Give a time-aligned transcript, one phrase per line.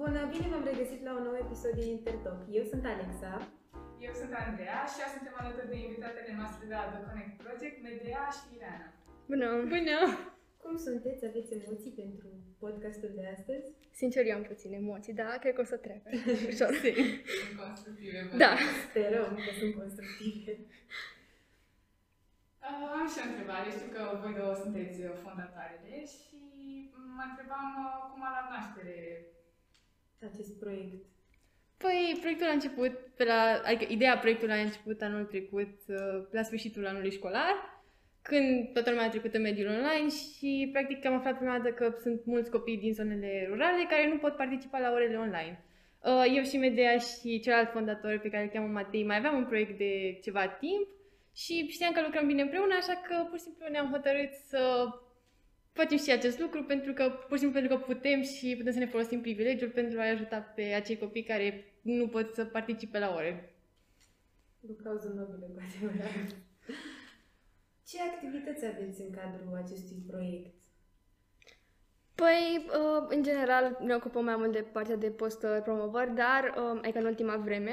[0.00, 2.40] Bună, bine v-am regăsit la un nou episod din Intertalk.
[2.58, 3.32] Eu sunt Alexa.
[4.06, 7.76] Eu sunt Andreea și azi suntem alături de invitatele noastre de la The Connect Project,
[7.86, 8.88] Medea și Ileana.
[9.30, 9.48] Bună!
[9.74, 9.98] Bună!
[10.62, 11.26] Cum sunteți?
[11.28, 12.28] Aveți emoții pentru
[12.62, 13.66] podcastul de astăzi?
[14.00, 16.08] Sincer, eu am puține emoții, dar cred că o să treacă.
[16.50, 16.72] Ușor.
[17.40, 18.18] Sunt constructive.
[18.42, 18.50] Da.
[18.86, 20.52] Sperăm că sunt constructive.
[22.66, 23.66] Uh, am și o întrebare.
[23.76, 26.38] Știu că voi două sunteți fondatoarele și
[27.16, 28.98] mă întrebam uh, cum a luat naștere
[30.30, 31.04] Acest proiect.
[31.76, 36.42] Păi, proiectul a început, pe la, adică ideea proiectului a început anul trecut, uh, la
[36.42, 37.82] sfârșitul anului școlar,
[38.22, 41.94] când toată lumea a trecut în mediul online și practic am aflat prima dată că
[42.02, 45.64] sunt mulți copii din zonele rurale care nu pot participa la orele online.
[46.04, 49.46] Uh, Eu și Medea și celălalt fondator pe care îl cheamă Matei mai aveam un
[49.46, 50.86] proiect de ceva timp
[51.34, 54.88] și știam că lucrăm bine împreună, așa că pur și simplu ne-am hotărât să
[55.72, 58.78] facem și acest lucru pentru că, pur și simplu pentru că putem și putem să
[58.78, 63.14] ne folosim privilegiul pentru a ajuta pe acei copii care nu pot să participe la
[63.14, 63.54] ore.
[64.70, 66.36] O cauză nobilă, cu adevărat.
[67.86, 70.54] Ce activități aveți în cadrul acestui proiect?
[72.14, 76.78] Păi, uh, în general, ne ocupăm mai mult de partea de postări, promovări, dar, uh,
[76.82, 77.72] adică în ultima vreme,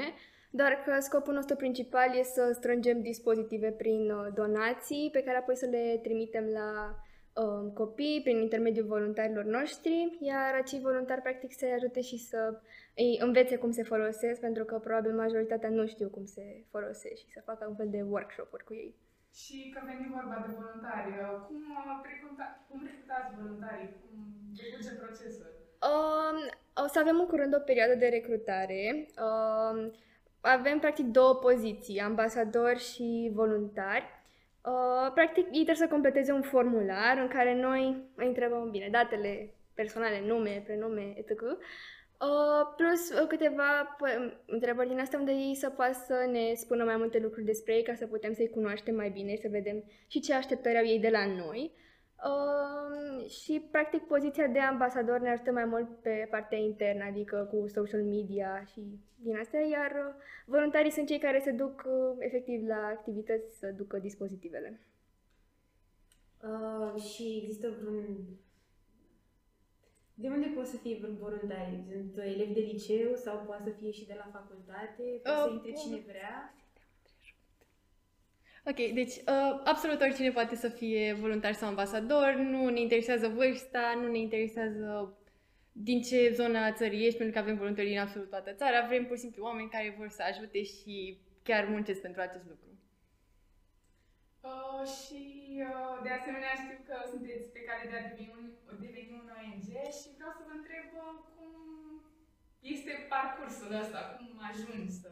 [0.50, 5.56] doar că scopul nostru principal e să strângem dispozitive prin uh, donații, pe care apoi
[5.56, 6.96] să le trimitem la
[7.34, 12.60] uh, copii prin intermediul voluntarilor noștri, iar acei voluntari practic să-i ajute și să
[12.96, 17.30] îi învețe cum se folosesc, pentru că probabil majoritatea nu știu cum se folosesc și
[17.32, 18.94] să facă un fel de workshop-uri cu ei.
[19.34, 21.08] și că veni vorba de voluntari.
[21.08, 23.90] uh, Cum, uh, recruta- cum recrutați voluntarii?
[24.00, 24.16] Cum
[24.60, 25.48] decurge procesul?
[25.92, 26.38] Um,
[26.84, 29.06] o să avem în curând o perioadă de recrutare.
[29.26, 29.92] Um,
[30.40, 34.04] avem practic două poziții, ambasadori și voluntari.
[34.64, 39.54] Uh, practic, ei trebuie să completeze un formular în care noi îi întrebăm, bine, datele
[39.74, 41.40] personale, nume, prenume, etc.
[41.40, 46.84] Uh, plus uh, câteva p- întrebări din astea unde ei să poată să ne spună
[46.84, 49.84] mai multe lucruri despre ei ca să putem să-i cunoaștem mai bine și să vedem
[50.06, 51.72] și ce așteptări au ei de la noi.
[52.24, 57.68] Uh, și, practic, poziția de ambasador ne ajută mai mult pe partea internă, adică cu
[57.68, 58.80] social media și
[59.16, 60.14] din astea, iar uh,
[60.46, 64.80] voluntarii sunt cei care se duc uh, efectiv la activități să ducă dispozitivele.
[66.42, 68.06] Uh, și există vreun...
[70.14, 71.84] De unde pot să fie vreun voluntari?
[71.92, 75.02] Sunt uh, elevi de liceu sau poate să fie și de la facultate?
[75.22, 76.54] Poate să Uh, intre cine vrea?
[78.66, 83.94] Ok, deci uh, absolut oricine poate să fie voluntar sau ambasador, nu ne interesează vârsta,
[84.00, 85.14] nu ne interesează
[85.72, 89.04] din ce zonă a țării ești, pentru că avem voluntari din absolut toată țara, vrem
[89.06, 92.68] pur și simplu oameni care vor să ajute și chiar muncesc pentru acest lucru.
[94.50, 95.22] Uh, și
[95.70, 98.44] uh, de asemenea știu că sunteți pe cale de a deveni un,
[98.84, 101.52] deveni un ONG și vreau să vă întreb uh, cum
[102.74, 105.10] este parcursul ăsta, cum ajungi să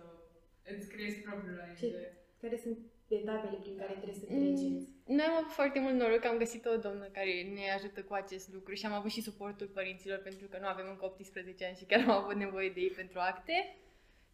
[0.73, 1.77] îți creezi propriul ONG.
[1.83, 2.79] Ce- Care sunt
[3.09, 4.39] etapele prin care trebuie să Mm.
[4.39, 4.87] treceți?
[5.07, 8.15] Noi am avut foarte mult noroc că am găsit o doamnă care ne ajută cu
[8.15, 11.77] acest lucru și am avut și suportul părinților pentru că nu avem încă 18 ani
[11.77, 13.57] și chiar am avut nevoie de ei pentru acte.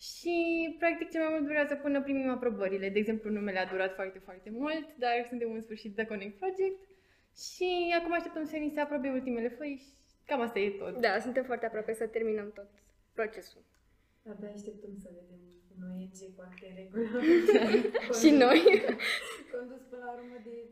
[0.01, 0.35] Și,
[0.79, 2.89] practic, cel mai mult durează până primim aprobările.
[2.89, 6.79] De exemplu, numele a durat foarte, foarte mult, dar suntem în sfârșit de Connect Project
[7.47, 9.89] și acum așteptăm să ni se aprobe ultimele foi și
[10.27, 11.01] cam asta e tot.
[11.01, 12.69] Da, suntem foarte aproape să terminăm tot
[13.12, 13.62] procesul.
[14.31, 15.41] Abia așteptăm să vedem
[15.77, 17.21] un ONG cu acte în regulă.
[18.21, 18.61] Și noi.
[19.53, 20.69] Condus până la urmă de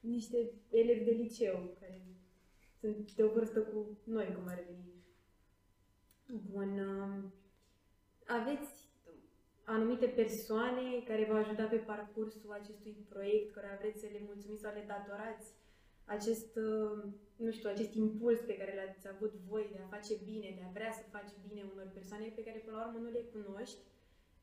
[0.00, 2.00] niște elevi de liceu care
[2.80, 4.86] sunt de o vârstă cu noi, cum ar veni.
[6.50, 6.78] Bun.
[6.78, 7.32] um,
[8.26, 8.86] Aveți
[9.64, 14.72] anumite persoane care vă ajuta pe parcursul acestui proiect, care vreți să le mulțumiți sau
[14.72, 15.46] le datorați
[16.04, 17.02] acest, uh,
[17.36, 20.74] nu știu, acest impuls pe care l-ați avut voi de a face bine, de a
[20.78, 23.78] vrea să faci bine unor persoane pe care până la urmă nu le cunoști,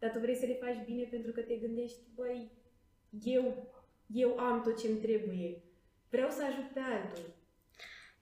[0.03, 2.51] dar tu vrei să le faci bine pentru că te gândești, băi,
[3.23, 3.71] eu,
[4.07, 5.61] eu am tot ce-mi trebuie.
[6.09, 7.25] Vreau să ajut pe altul.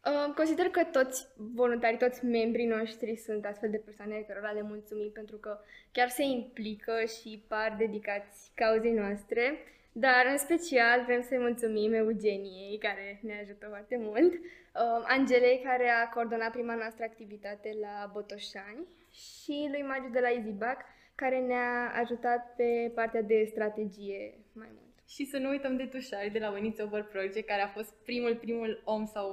[0.06, 5.12] Uh, Consider că toți voluntarii, toți membrii noștri sunt astfel de persoane cărora le mulțumim
[5.12, 5.60] pentru că
[5.92, 9.58] chiar se implică și par dedicați cauzei noastre.
[9.92, 15.90] Dar în special vrem să-i mulțumim Eugeniei, care ne ajută foarte mult, uh, Angelei, care
[15.90, 20.82] a coordonat prima noastră activitate la Botoșani și lui Magiu de la EasyBack,
[21.24, 24.22] care ne-a ajutat pe partea de strategie
[24.54, 24.94] mai mult.
[25.08, 27.92] Și să nu uităm de Tușari de la When It's Over Project, care a fost
[28.10, 29.28] primul, primul om sau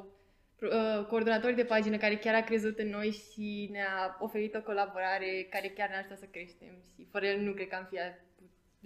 [0.60, 5.46] uh, coordonator de pagină care chiar a crezut în noi și ne-a oferit o colaborare
[5.50, 6.74] care chiar ne-a ajutat să creștem.
[6.94, 8.18] Și fără el nu cred că am fi a-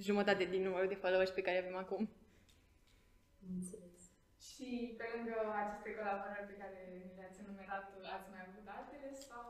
[0.09, 2.03] jumătate din numărul de followers pe care avem acum.
[3.57, 4.01] Înțeles.
[4.49, 7.85] Și pe lângă aceste colaborări pe care mi le-ați enumerat,
[8.17, 9.47] ați mai avut altele sau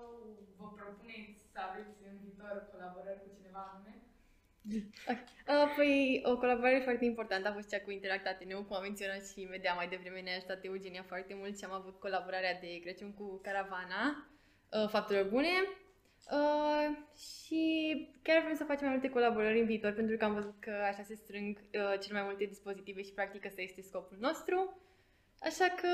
[0.58, 3.96] vă propuneți să aveți în viitor colaborări cu cineva anume?
[5.48, 9.26] Uh, păi, o colaborare foarte importantă a fost cea cu Interact Ateneu, cum a menționat
[9.26, 13.14] și media mai devreme, ne-a ajutat Eugenia foarte mult și am avut colaborarea de Crăciun
[13.14, 14.28] cu Caravana,
[14.72, 15.54] uh, Faptelor Bune.
[16.30, 17.62] Uh, și
[18.22, 21.02] chiar vrem să facem mai multe colaborări în viitor, pentru că am văzut că așa
[21.02, 24.82] se strâng uh, cele mai multe dispozitive și practic ăsta este scopul nostru.
[25.40, 25.88] Așa că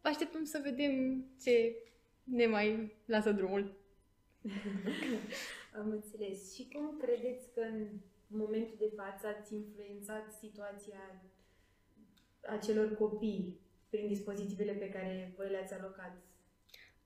[0.00, 1.76] așteptăm să vedem ce
[2.24, 3.85] ne mai lasă drumul.
[5.78, 6.54] Am înțeles.
[6.54, 7.86] Și cum credeți că în
[8.26, 11.22] momentul de față ați influențat situația
[12.48, 13.60] acelor copii
[13.90, 16.16] prin dispozitivele pe care voi le-ați alocat?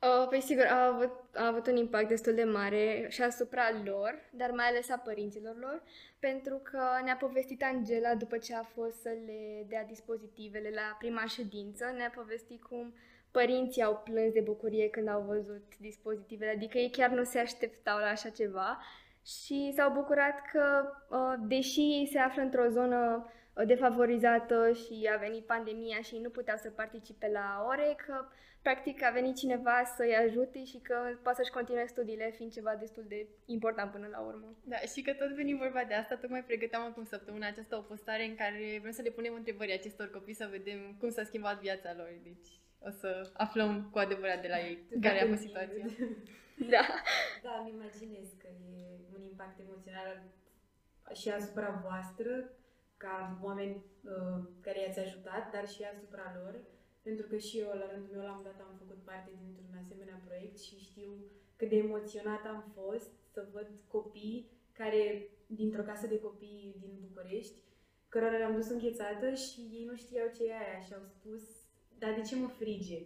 [0.03, 4.31] Uh, păi sigur, a avut, a avut un impact destul de mare și asupra lor,
[4.33, 5.83] dar mai ales a părinților lor,
[6.19, 11.25] pentru că ne-a povestit Angela după ce a fost să le dea dispozitivele la prima
[11.27, 12.95] ședință, ne-a povestit cum
[13.31, 17.99] părinții au plâns de bucurie când au văzut dispozitivele, adică ei chiar nu se așteptau
[17.99, 18.79] la așa ceva
[19.27, 25.45] și s-au bucurat că, uh, deși se află într-o zonă uh, defavorizată și a venit
[25.45, 28.25] pandemia și nu puteau să participe la ore, că
[28.63, 33.05] practic a venit cineva să-i ajute și că poate să-și continue studiile fiind ceva destul
[33.09, 34.57] de important până la urmă.
[34.65, 38.25] Da, și că tot venim vorba de asta, tocmai pregăteam acum săptămâna aceasta o postare
[38.25, 41.95] în care vrem să le punem întrebări acestor copii să vedem cum s-a schimbat viața
[41.97, 42.11] lor.
[42.23, 45.85] Deci o să aflăm cu adevărat de la ei care a fost situația.
[46.75, 46.85] Da.
[47.43, 48.83] Da, îmi imaginez că e
[49.15, 50.23] un impact emoțional
[51.13, 52.51] și asupra voastră,
[52.97, 56.55] ca oameni uh, care i-ați ajutat, dar și asupra lor.
[57.03, 60.23] Pentru că și eu, la rândul meu, la un dat am făcut parte dintr-un asemenea
[60.27, 61.11] proiect și știu
[61.57, 67.55] cât de emoționat am fost să văd copii care, dintr-o casă de copii din București,
[68.09, 71.43] cărora le-am dus înghețată și ei nu știau ce e aia și au spus,
[72.01, 73.01] dar de ce mă frige?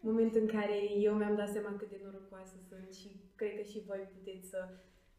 [0.00, 3.86] Moment în care eu mi-am dat seama cât de norocoasă sunt și cred că și
[3.86, 4.60] voi puteți să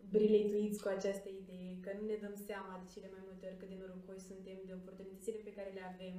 [0.09, 3.69] brileituiți cu această idee, că nu ne dăm seama de cele mai multe ori cât
[3.69, 6.15] de norocoși suntem de oportunitățile pe care le avem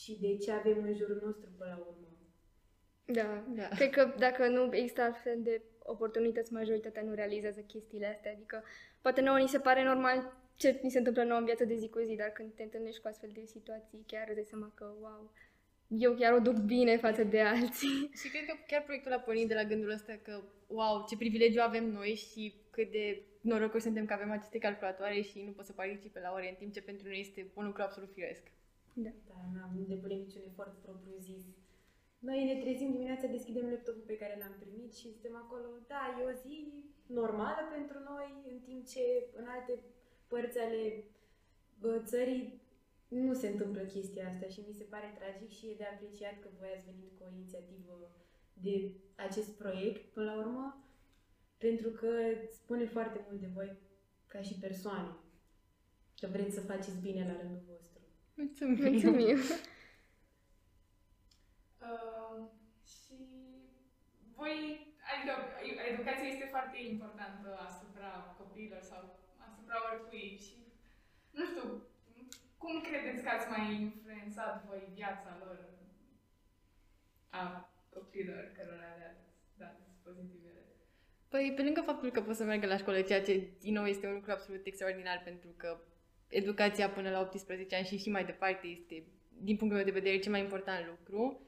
[0.00, 2.08] și de ce avem în jurul nostru până la urmă.
[3.18, 3.30] Da.
[3.58, 3.68] Da.
[3.78, 8.32] Cred că dacă nu există altfel de oportunități, majoritatea nu realizează chestiile astea.
[8.32, 8.62] Adică,
[9.00, 10.18] poate nouă ni se pare normal
[10.54, 13.00] ce ni se întâmplă nouă în viața de zi cu zi, dar când te întâlnești
[13.00, 15.32] cu astfel de situații, chiar îți dai seama că, wow,
[15.98, 18.10] eu chiar o duc bine față de alții.
[18.20, 21.60] Și cred că chiar proiectul a pornit de la gândul ăsta că, wow, ce privilegiu
[21.60, 25.72] avem noi și cât de norocoși suntem că avem aceste calculatoare și nu pot să
[25.72, 28.42] participe la ore, în timp ce pentru noi este un lucru absolut firesc.
[28.92, 29.10] Da.
[29.28, 31.44] Da, nu am depunem niciun efort propriu zis.
[32.18, 36.30] Noi ne trezim dimineața, deschidem laptopul pe care l-am primit și suntem acolo, da, e
[36.32, 36.56] o zi
[37.06, 39.04] normală pentru noi, în timp ce
[39.40, 39.74] în alte
[40.28, 41.04] părți ale
[41.80, 42.61] bă, țării
[43.12, 46.48] nu se întâmplă chestia asta și mi se pare tragic și e de apreciat că
[46.58, 48.10] voi ați venit cu o inițiativă
[48.52, 50.86] de acest proiect, până la urmă,
[51.58, 52.08] pentru că
[52.50, 53.78] spune foarte mult de voi
[54.26, 55.16] ca și persoane,
[56.20, 58.02] că vreți să faceți bine la rândul vostru.
[58.34, 58.92] Mulțumim!
[58.92, 59.38] Mulțumim!
[61.92, 62.46] Uh,
[62.94, 63.16] și
[64.34, 64.56] voi,
[65.10, 65.32] adică
[65.90, 69.00] educația este foarte importantă asupra copiilor sau
[69.46, 70.56] asupra oricui și
[71.30, 71.82] nu știu,
[72.62, 75.58] cum credeți că ați mai influențat voi viața lor
[77.40, 77.44] a
[77.94, 79.24] copiilor cărora le-ați
[79.60, 80.60] dat dispozitivele?
[81.28, 84.06] Păi, pe lângă faptul că pot să meargă la școală, ceea ce, din nou, este
[84.06, 85.80] un lucru absolut extraordinar, pentru că
[86.28, 89.04] educația până la 18 ani și și mai departe este,
[89.38, 91.40] din punctul meu de vedere, cel mai important lucru.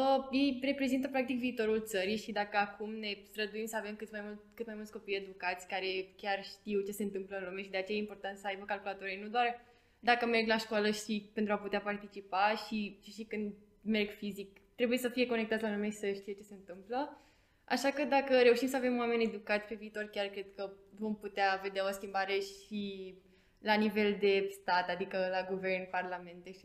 [0.00, 4.20] Uh, ei reprezintă, practic, viitorul țării și dacă acum ne străduim să avem cât mai,
[4.20, 7.70] mult, cât mai mulți copii educați care chiar știu ce se întâmplă în lume și
[7.70, 9.69] de aceea e important să aibă calculatoare, nu doar
[10.00, 13.52] dacă merg la școală și pentru a putea participa și, și, și când
[13.82, 17.20] merg fizic, trebuie să fie conectați la lume și să știe ce se întâmplă.
[17.64, 21.60] Așa că dacă reușim să avem oameni educați pe viitor, chiar cred că vom putea
[21.62, 23.14] vedea o schimbare și
[23.58, 26.64] la nivel de stat, adică la guvern, parlament, etc.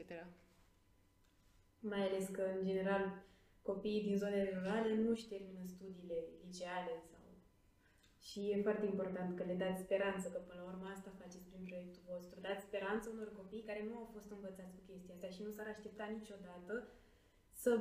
[1.79, 3.23] Mai ales că, în general,
[3.61, 7.14] copiii din zonele rurale nu își termină studiile liceale sau...
[8.29, 11.63] Și e foarte important că le dați speranță, că până la urmă asta faceți prin
[11.69, 12.35] proiectul vostru.
[12.47, 15.67] Dați speranță unor copii care nu au fost învățați cu chestia asta și nu s-ar
[15.71, 16.73] aștepta niciodată
[17.63, 17.71] să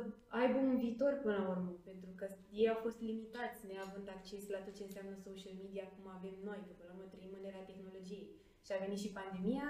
[0.41, 2.27] aibă un viitor până la urmă, pentru că
[2.61, 6.61] ei au fost limitați neavând acces la tot ce înseamnă social media cum avem noi,
[6.67, 8.29] că până la urmă trăim în era tehnologiei.
[8.65, 9.69] Și a venit și pandemia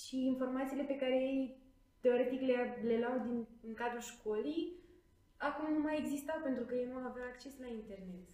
[0.00, 1.40] și informațiile pe care ei
[2.04, 2.56] teoretic le,
[2.88, 3.36] le luau din,
[3.68, 4.64] în cadrul școlii,
[5.46, 8.24] acum nu mai existau pentru că ei nu aveau acces la internet.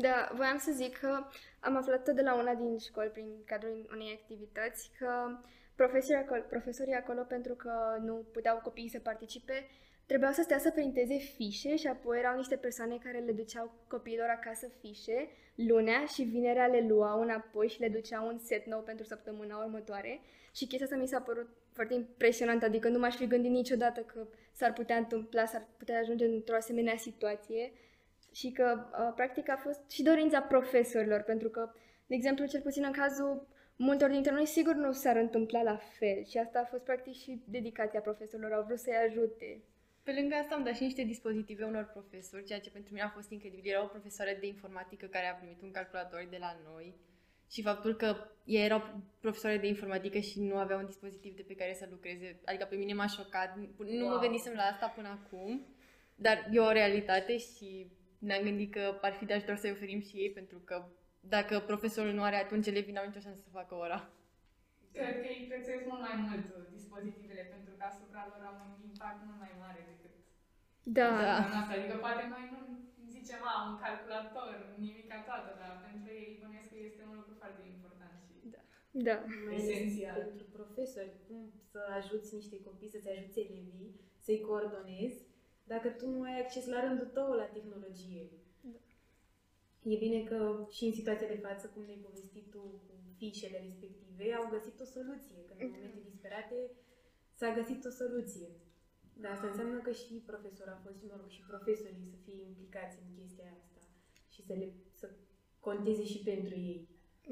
[0.00, 1.24] Da, voiam să zic că
[1.60, 5.38] am aflat tot de la una din școli, prin cadrul unei activități, că
[5.74, 9.66] profesorii acolo, profesorii acolo, pentru că nu puteau copiii să participe,
[10.06, 14.28] trebuiau să stea să printeze fișe și apoi erau niște persoane care le duceau copiilor
[14.28, 19.04] acasă fișe lunea și vinerea le luau înapoi și le duceau un set nou pentru
[19.04, 20.20] săptămâna următoare.
[20.54, 24.26] Și chestia asta mi s-a părut foarte impresionant, adică nu m-aș fi gândit niciodată că
[24.52, 27.72] s-ar putea întâmpla, s-ar putea ajunge într-o asemenea situație
[28.38, 31.70] și că uh, practic a fost și dorința profesorilor, pentru că,
[32.06, 36.24] de exemplu, cel puțin în cazul multor dintre noi, sigur nu s-ar întâmpla la fel
[36.24, 39.62] și asta a fost practic și dedicația profesorilor, au vrut să-i ajute.
[40.02, 43.08] Pe lângă asta am dat și niște dispozitive unor profesori, ceea ce pentru mine a
[43.18, 43.70] fost incredibil.
[43.70, 46.94] Era o profesoară de informatică care a primit un calculator de la noi
[47.50, 51.54] și faptul că ea era profesoară de informatică și nu avea un dispozitiv de pe
[51.54, 53.56] care să lucreze, adică pe mine m-a șocat.
[53.78, 54.08] Nu wow.
[54.08, 55.66] mă gândisem la asta până acum,
[56.14, 60.16] dar e o realitate și ne-am gândit că ar fi de ajutor să-i oferim și
[60.16, 60.76] ei, pentru că
[61.20, 63.98] dacă profesorul nu are, atunci elevii n-au nicio șansă să facă ora.
[64.92, 66.46] Cred că ei prețuiesc mult mai mult
[66.76, 70.14] dispozitivele pentru că asupra lor au un impact mult mai mare decât
[70.98, 71.08] Da.
[71.26, 71.34] da.
[71.60, 71.74] Asta.
[71.76, 72.60] Adică poate noi nu
[73.16, 74.48] zicem, a, un calculator,
[74.86, 78.60] nimica toată, dar pentru ei bănuiesc că este un lucru foarte important și Da.
[79.08, 79.16] Da.
[79.46, 80.16] Mai ales Esențial.
[80.28, 83.90] pentru profesori, cum să ajuți niște copii, să-ți ajuți elevii,
[84.24, 85.18] să-i coordonezi,
[85.72, 88.28] dacă tu nu ai acces la rândul tău la tehnologie.
[88.60, 88.78] Da.
[89.92, 94.32] E bine că și în situația de față, cum ne-ai povestit tu cu fișele respective,
[94.32, 96.58] au găsit o soluție, că în momente disperate
[97.38, 98.48] s-a găsit o soluție.
[99.20, 102.98] Dar asta înseamnă că și profesorul a fost, mă rog, și profesorii să fie implicați
[103.02, 103.80] în chestia asta
[104.34, 105.06] și să le să
[105.60, 106.88] conteze și pentru ei.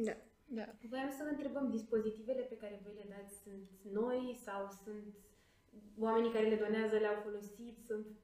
[0.08, 0.16] Da.
[0.58, 0.66] Da.
[0.88, 5.14] Voiam să vă întrebăm, dispozitivele pe care voi le dați sunt noi sau sunt
[5.98, 8.14] oamenii care le donează le-au folosit, sunt în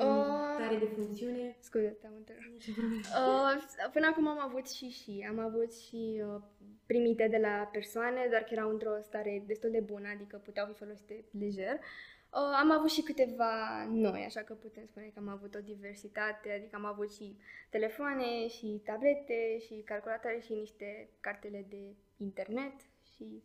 [0.00, 1.56] Uh, stare de funcțiune?
[1.60, 2.66] Scuze, te-am întrerupt.
[2.66, 5.26] Uh, până acum am avut și și.
[5.28, 6.42] Am avut și uh,
[6.86, 10.78] primite de la persoane, dar că erau într-o stare destul de bună, adică puteau fi
[10.78, 11.74] folosite lejer.
[11.74, 16.52] Uh, am avut și câteva noi, așa că putem spune că am avut o diversitate,
[16.52, 17.36] adică am avut și
[17.70, 22.74] telefoane, și tablete, și calculatoare, și niște cartele de internet
[23.14, 23.42] și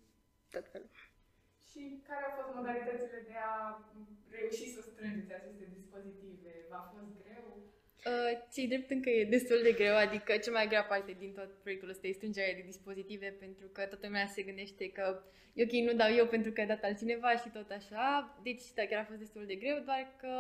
[0.50, 0.90] tot felul.
[1.76, 3.54] Și care au fost modalitățile de a
[4.36, 6.52] reuși să strângeți aceste dispozitive?
[6.70, 7.46] V-a fost greu?
[8.12, 11.52] Uh, cei drept încă e destul de greu, adică cea mai grea parte din tot
[11.64, 15.72] proiectul ăsta e strângerea de dispozitive, pentru că toată lumea se gândește că e ok,
[15.72, 18.04] nu dau eu pentru că a dat altcineva și tot așa.
[18.44, 20.34] Deci, da, chiar a fost destul de greu, doar că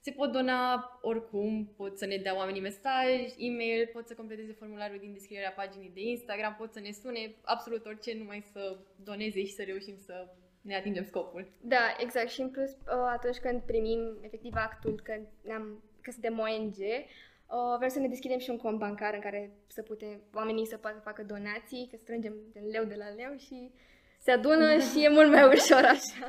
[0.00, 0.62] se pot dona
[1.02, 5.94] oricum, pot să ne dea oamenii mesaj, e-mail, pot să completeze formularul din descrierea paginii
[5.94, 10.28] de Instagram, pot să ne sune absolut orice, numai să doneze și să reușim să
[10.66, 11.48] ne atingem scopul.
[11.60, 12.28] Da, exact.
[12.28, 17.76] Și în plus, uh, atunci când primim efectiv actul că, ne-am, că suntem ONG, uh,
[17.78, 20.98] vrem să ne deschidem și un cont bancar în care să putem, oamenii să poată
[20.98, 23.72] facă donații, că strângem de leu de la leu și
[24.18, 26.26] se adună și e mult mai ușor așa.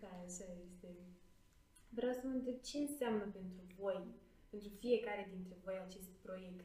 [0.00, 0.88] Da, așa este.
[1.88, 4.02] Vreau să vă întreb ce înseamnă pentru voi,
[4.50, 6.64] pentru fiecare dintre voi acest proiect.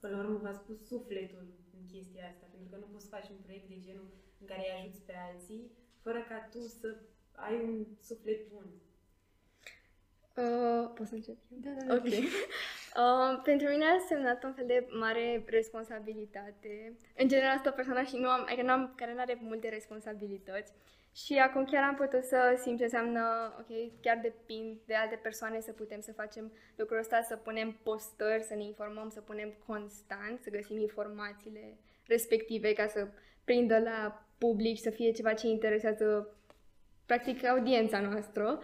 [0.00, 1.44] Până la urmă v-a spus sufletul
[1.76, 4.08] în chestia asta, pentru că nu poți să faci un proiect de genul
[4.40, 5.62] în care îi ajuți pe alții,
[6.02, 6.96] fără ca tu să
[7.32, 8.64] ai un suflet bun.
[10.34, 11.36] Uh, poți să încep?
[11.50, 11.58] eu?
[11.58, 12.08] Da, da, Ok.
[12.96, 16.96] Uh, pentru mine a semnat un fel de mare responsabilitate.
[17.16, 19.68] În general, sunt o persoană și nu am, adică nu am, care nu are multe
[19.68, 20.72] responsabilități.
[21.14, 25.60] Și acum chiar am putut să simt ce înseamnă, ok, chiar depind de alte persoane
[25.60, 30.42] să putem să facem lucrul ăsta, să punem postări, să ne informăm, să punem constant,
[30.42, 31.76] să găsim informațiile
[32.06, 33.08] respective ca să
[33.44, 36.36] prindă la public și să fie ceva ce interesează
[37.06, 38.60] practic audiența noastră.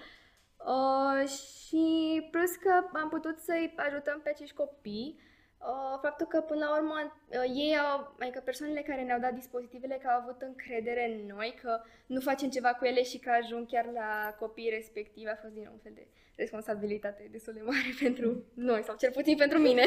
[0.56, 1.86] Uh, și
[2.30, 5.18] plus că am putut să-i ajutăm pe acești copii.
[5.58, 6.94] Uh, faptul că până la urmă
[7.28, 11.54] uh, ei au, adică persoanele care ne-au dat dispozitivele că au avut încredere în noi,
[11.62, 15.52] că nu facem ceva cu ele și că ajung chiar la copiii respectivi, a fost
[15.52, 19.58] din nou un fel de responsabilitate destul de mare pentru noi, sau cel puțin pentru
[19.58, 19.84] mine.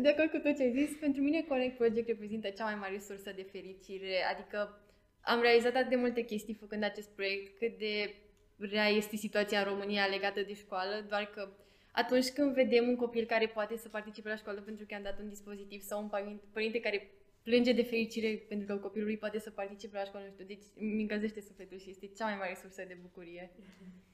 [0.00, 2.98] De acord cu tot ce ai zis, pentru mine Connect Project reprezintă cea mai mare
[2.98, 4.80] sursă de fericire, adică
[5.20, 8.14] am realizat atât de multe chestii făcând acest proiect, cât de
[8.58, 11.48] rea este situația în România legată de școală, doar că
[11.92, 15.18] atunci când vedem un copil care poate să participe la școală pentru că i-am dat
[15.18, 17.10] un dispozitiv sau un părinte, părinte care
[17.42, 20.64] plânge de fericire pentru că copilul lui poate să participe la școală, nu știu, deci
[20.74, 23.50] mi încălzește sufletul și este cea mai mare sursă de bucurie.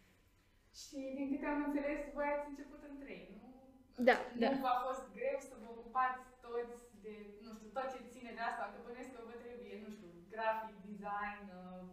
[0.81, 3.64] Și din câte am înțeles, voi ați început în trei, nu?
[4.09, 4.49] Da, Da.
[4.51, 8.43] Nu v-a fost greu să vă ocupați toți de, nu știu, tot ce ține de
[8.51, 11.85] asta, că bănesc că vă trebuie, nu știu, grafic, design, uh,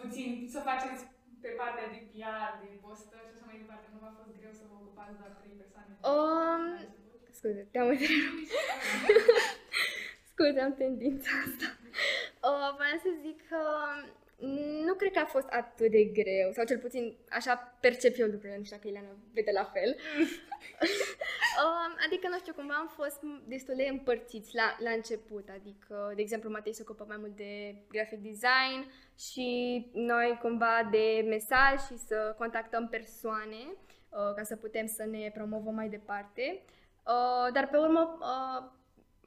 [0.00, 1.02] puțin să faceți
[1.44, 3.86] pe partea de PR, de postări și așa mai departe.
[3.92, 5.92] Nu v-a fost greu să vă ocupați doar trei persoane?
[6.10, 7.20] Um, La început?
[7.38, 8.48] Scuze, te-am întrerupt.
[10.30, 11.68] Scuze, am tendința asta.
[12.48, 13.60] Uh, vreau să zic că
[14.86, 18.58] nu cred că a fost atât de greu, sau cel puțin așa percep eu lucrurile,
[18.58, 19.96] nu știu dacă Ileana vede la fel.
[21.64, 26.22] um, adică, nu știu, cumva am fost destul de împărțiți la, la început, adică, de
[26.22, 29.46] exemplu, Matei se ocupă mai mult de graphic design și
[29.92, 35.74] noi cumva de mesaj și să contactăm persoane uh, ca să putem să ne promovăm
[35.74, 36.62] mai departe.
[37.06, 38.77] Uh, dar pe urmă, uh,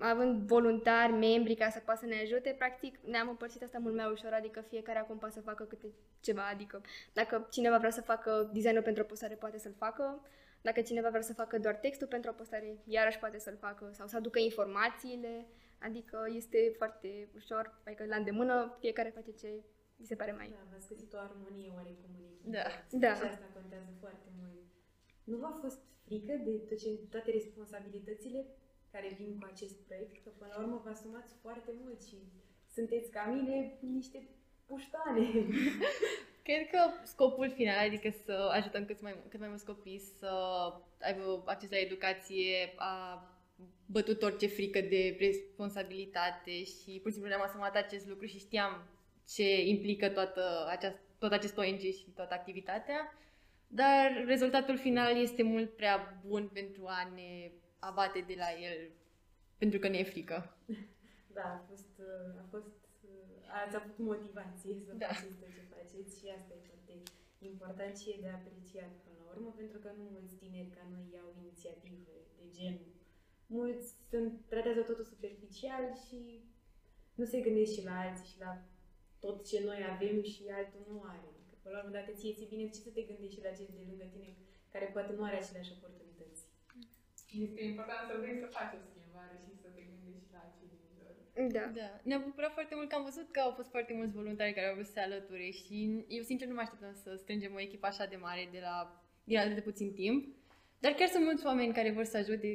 [0.01, 4.11] având voluntari, membri ca să poată să ne ajute, practic ne-am împărțit asta mult mai
[4.11, 5.87] ușor, adică fiecare acum poate să facă câte
[6.19, 6.81] ceva, adică
[7.13, 10.25] dacă cineva vrea să facă designul pentru o postare, poate să-l facă,
[10.61, 14.07] dacă cineva vrea să facă doar textul pentru o postare, iarăși poate să-l facă sau
[14.07, 15.47] să aducă informațiile,
[15.79, 19.63] adică este foarte ușor, adică la îndemână, fiecare face ce
[19.95, 20.47] mi se pare mai...
[20.49, 22.49] Da, v-ați găsit o armonie oarecum în echipă.
[22.49, 22.65] Da.
[23.03, 23.13] Da.
[23.13, 24.59] Și asta contează foarte mult.
[25.23, 28.45] Nu v-a fost frică de tot ce, toate responsabilitățile
[28.91, 30.23] care vin cu acest proiect?
[30.23, 32.17] Că până la urmă vă asumați foarte mult și
[32.73, 34.27] sunteți ca mine niște
[34.65, 35.25] puștoane.
[36.47, 40.29] Cred că scopul final, adică să ajutăm cât mai, cât mai mulți copii să
[41.01, 43.25] aibă acces la educație, a
[43.85, 48.83] bătut orice frică de responsabilitate și pur și simplu ne-am asumat acest lucru și știam
[49.27, 53.17] ce implică toată aceast, tot acest ONG și toată activitatea,
[53.67, 57.51] dar rezultatul final este mult prea bun pentru a ne
[57.89, 58.79] abate de la el,
[59.61, 60.37] pentru că ne e frică.
[61.37, 61.93] Da, a fost,
[62.43, 62.71] a fost
[63.61, 65.07] ați avut motivație să Da.
[65.07, 66.93] faceți tot ce faceți și asta e foarte
[67.49, 71.05] important și e de apreciat până la urmă, pentru că nu mulți tineri ca noi
[71.17, 72.91] iau inițiative de genul.
[73.57, 76.19] Mulți sunt, tratează totul superficial și
[77.19, 78.51] nu se gândesc și la alții și la
[79.23, 81.27] tot ce noi avem și altul nu are.
[81.31, 83.69] Adică, până la urmă, dacă ție ți bine, ce să te gândești și la cel
[83.77, 84.29] de lângă tine
[84.73, 86.41] care poate nu are aceleași oportunități?
[87.31, 90.67] Este important să vrei să faci o schimbare și să te gândești și la cei
[90.73, 91.11] din jur.
[91.55, 91.63] Da.
[91.79, 94.67] Da, ne-a bucurat foarte mult că am văzut că au fost foarte mulți voluntari care
[94.67, 97.85] au vrut să se alăture și eu sincer nu mă așteptam să strângem o echipă
[97.87, 98.75] așa de mare de la,
[99.23, 100.19] din atât de puțin timp.
[100.83, 102.49] Dar chiar sunt mulți oameni care vor să ajute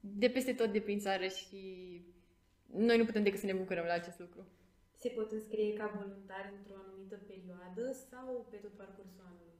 [0.00, 1.60] de peste tot de prin țară și
[2.72, 4.46] noi nu putem decât să ne bucurăm la acest lucru.
[4.96, 9.56] Se pot înscrie ca voluntari într-o anumită perioadă sau pe tot parcursul anului?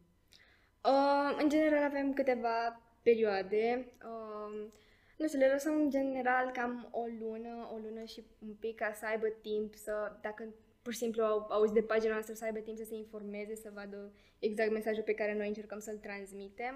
[0.92, 3.86] Uh, în general avem câteva perioade.
[4.04, 4.68] Uh,
[5.16, 8.92] nu știu, le lăsăm în general cam o lună, o lună și un pic ca
[8.92, 10.42] să aibă timp să, dacă
[10.82, 13.70] pur și simplu au auzi de pagina noastră, să aibă timp să se informeze, să
[13.74, 16.74] vadă exact mesajul pe care noi încercăm să-l transmitem.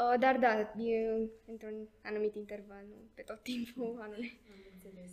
[0.00, 0.52] Uh, dar da,
[0.92, 0.96] e
[1.52, 1.76] într-un
[2.10, 4.30] anumit interval, nu pe tot timpul anului.
[4.52, 5.12] Am înțeles.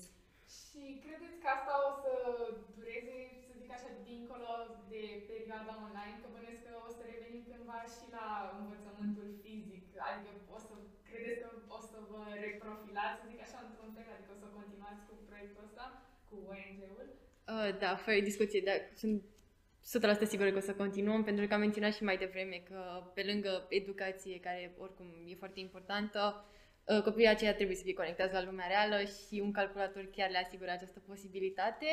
[0.57, 2.13] Și credeți că asta o să
[2.77, 3.15] dureze,
[3.47, 4.51] să zic așa, dincolo
[4.91, 6.17] de perioada online?
[6.21, 8.27] Că bănesc că o să revenim cândva și la
[8.59, 9.78] învățământul fizic.
[10.07, 10.73] Adică o să,
[11.09, 14.07] credeți că o să vă reprofilați, să zic așa, într-un fel?
[14.15, 15.85] Adică o să continuați cu proiectul ăsta,
[16.27, 17.07] cu ONG-ul?
[17.53, 19.17] Uh, da, fără discuție, dar sunt
[20.23, 22.79] 100% sigură că o să continuăm, pentru că am menționat și mai devreme că
[23.13, 26.21] pe lângă educație, care oricum e foarte importantă,
[26.85, 30.37] uh, copiii aceia trebuie să fie conectați la lumea reală și un calculator chiar le
[30.37, 31.89] asigură această posibilitate.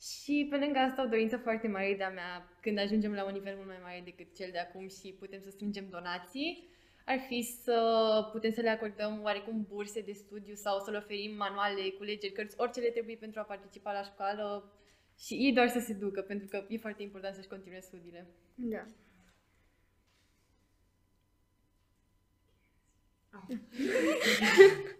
[0.00, 3.54] Și pe lângă asta o dorință foarte mare de-a mea, când ajungem la un nivel
[3.56, 6.68] mult mai mare decât cel de acum și putem să strângem donații,
[7.06, 7.78] ar fi să
[8.32, 12.54] putem să le acordăm oarecum burse de studiu sau să le oferim manuale, culegeri, cărți,
[12.58, 14.72] orice le trebuie pentru a participa la școală
[15.18, 18.26] și ei doar să se ducă, pentru că e foarte important să-și continue studiile.
[18.54, 18.84] Da.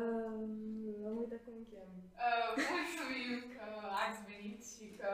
[0.00, 1.96] Um, am uitat cum îmi cheamă.
[2.26, 3.66] Uh, mulțumim că
[4.04, 5.12] ați venit și că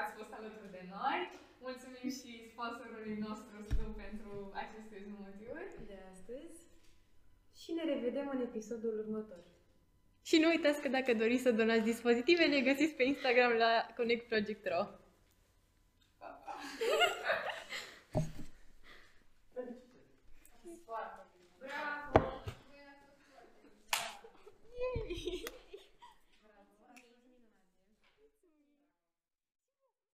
[0.00, 1.18] ați fost alături de noi.
[1.66, 5.68] Mulțumim și sponsorului nostru Stu pentru aceste zmuturi.
[5.90, 6.56] de astăzi
[7.68, 9.38] și ne revedem în episodul următor.
[10.22, 14.28] Și nu uitați că dacă doriți să donați dispozitive, le găsiți pe Instagram la Connect
[14.28, 14.86] Project Ro.